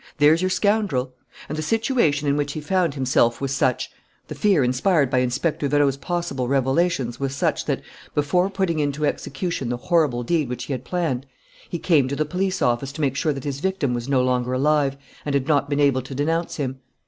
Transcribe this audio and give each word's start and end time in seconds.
"There's 0.17 0.41
your 0.41 0.49
scoundrel. 0.49 1.13
And 1.47 1.55
the 1.55 1.61
situation 1.61 2.27
in 2.27 2.35
which 2.35 2.53
he 2.53 2.59
found 2.59 2.95
himself 2.95 3.39
was 3.39 3.53
such, 3.55 3.91
the 4.29 4.33
fear 4.33 4.63
inspired 4.63 5.11
by 5.11 5.19
Inspector 5.19 5.69
Vérot's 5.69 5.95
possible 5.95 6.47
revelations 6.47 7.19
was 7.19 7.35
such, 7.35 7.65
that, 7.65 7.83
before 8.15 8.49
putting 8.49 8.79
into 8.79 9.05
execution 9.05 9.69
the 9.69 9.77
horrible 9.77 10.23
deed 10.23 10.49
which 10.49 10.63
he 10.63 10.73
had 10.73 10.85
planned, 10.85 11.27
he 11.69 11.77
came 11.77 12.07
to 12.07 12.15
the 12.15 12.25
police 12.25 12.63
office 12.63 12.91
to 12.93 13.01
make 13.01 13.15
sure 13.15 13.31
that 13.31 13.43
his 13.43 13.59
victim 13.59 13.93
was 13.93 14.09
no 14.09 14.23
longer 14.23 14.53
alive 14.53 14.97
and 15.23 15.35
had 15.35 15.47
not 15.47 15.69
been 15.69 15.79
able 15.79 16.01
to 16.01 16.15
denounce 16.15 16.55
him. 16.55 16.79